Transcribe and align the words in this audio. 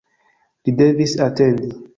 Li 0.69 0.73
devis 0.81 1.15
atendi. 1.29 1.73